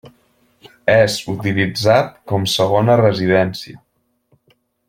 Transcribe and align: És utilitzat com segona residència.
És 0.93 1.17
utilitzat 1.33 2.09
com 2.31 2.49
segona 2.57 2.99
residència. 3.05 3.81